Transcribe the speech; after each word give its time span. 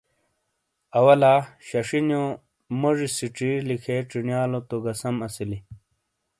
آواہ 0.97 1.17
لہ 1.21 1.33
ششی 1.67 1.99
نیو 2.07 2.23
موزی 2.79 3.07
سیچی 3.17 3.49
لکھے 3.67 3.95
چھینیا 4.09 4.41
لو 4.51 4.59
تو 4.69 4.75
گہ 4.83 4.93
سم 4.99 5.15
اسیلی۔ 5.25 5.59